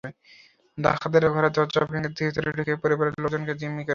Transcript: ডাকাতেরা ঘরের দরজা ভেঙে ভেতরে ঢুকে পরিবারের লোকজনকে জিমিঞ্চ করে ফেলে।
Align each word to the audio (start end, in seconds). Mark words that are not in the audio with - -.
ডাকাতেরা 0.77 1.27
ঘরের 1.35 1.51
দরজা 1.51 1.81
ভেঙে 1.85 2.09
ভেতরে 2.17 2.49
ঢুকে 2.57 2.73
পরিবারের 2.83 3.15
লোকজনকে 3.17 3.53
জিমিঞ্চ 3.53 3.77
করে 3.79 3.83
ফেলে। 3.83 3.89